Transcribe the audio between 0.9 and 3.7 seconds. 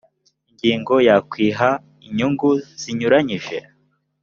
ya kwiha inyungu zinyuranyije